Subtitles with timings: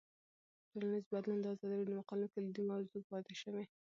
[0.69, 3.63] ټولنیز بدلون د ازادي راډیو د مقالو کلیدي موضوع پاتې شوی.